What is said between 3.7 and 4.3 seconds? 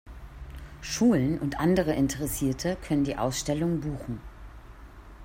buchen.